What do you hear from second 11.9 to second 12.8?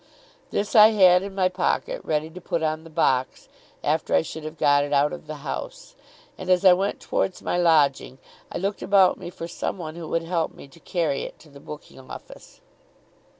office.